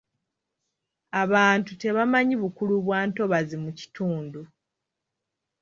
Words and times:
Abantu 1.23 1.71
tebamanyi 1.81 2.35
bukulu 2.43 2.73
bwa 2.83 2.99
ntobazi 3.07 3.55
mu 3.63 3.71
kitundu. 3.79 4.41